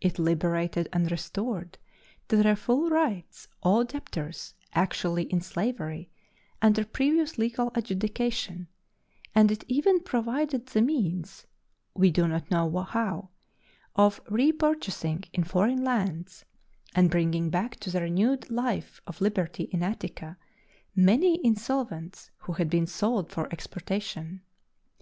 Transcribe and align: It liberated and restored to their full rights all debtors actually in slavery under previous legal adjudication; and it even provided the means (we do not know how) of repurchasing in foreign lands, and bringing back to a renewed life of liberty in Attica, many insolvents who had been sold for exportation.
It 0.00 0.18
liberated 0.18 0.88
and 0.90 1.10
restored 1.10 1.76
to 2.30 2.38
their 2.38 2.56
full 2.56 2.88
rights 2.88 3.46
all 3.62 3.84
debtors 3.84 4.54
actually 4.72 5.24
in 5.24 5.42
slavery 5.42 6.08
under 6.62 6.82
previous 6.82 7.36
legal 7.36 7.70
adjudication; 7.74 8.68
and 9.34 9.52
it 9.52 9.64
even 9.68 10.00
provided 10.00 10.68
the 10.68 10.80
means 10.80 11.46
(we 11.92 12.10
do 12.10 12.26
not 12.26 12.50
know 12.50 12.84
how) 12.84 13.28
of 13.94 14.18
repurchasing 14.30 15.26
in 15.34 15.44
foreign 15.44 15.84
lands, 15.84 16.46
and 16.94 17.10
bringing 17.10 17.50
back 17.50 17.76
to 17.80 17.94
a 17.94 18.00
renewed 18.00 18.48
life 18.50 19.02
of 19.06 19.20
liberty 19.20 19.64
in 19.64 19.82
Attica, 19.82 20.38
many 20.94 21.38
insolvents 21.44 22.30
who 22.38 22.54
had 22.54 22.70
been 22.70 22.86
sold 22.86 23.30
for 23.30 23.46
exportation. 23.52 24.40